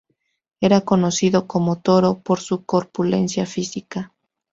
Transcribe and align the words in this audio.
Era 0.61 0.81
conocido 0.81 1.45
como 1.45 1.79
"Toro" 1.79 2.21
por 2.23 2.39
su 2.39 2.65
corpulencia 2.65 3.45
física. 3.45 4.11